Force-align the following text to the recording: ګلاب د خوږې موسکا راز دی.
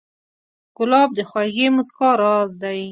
ګلاب 0.77 1.09
د 1.17 1.19
خوږې 1.29 1.67
موسکا 1.75 2.09
راز 2.21 2.51
دی. 2.61 2.79